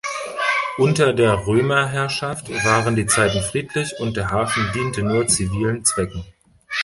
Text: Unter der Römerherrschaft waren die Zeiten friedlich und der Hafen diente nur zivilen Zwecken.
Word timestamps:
Unter 0.79 1.13
der 1.13 1.45
Römerherrschaft 1.45 2.49
waren 2.65 2.95
die 2.95 3.05
Zeiten 3.05 3.43
friedlich 3.43 3.93
und 3.99 4.17
der 4.17 4.31
Hafen 4.31 4.67
diente 4.73 5.03
nur 5.03 5.27
zivilen 5.27 5.85
Zwecken. 5.85 6.25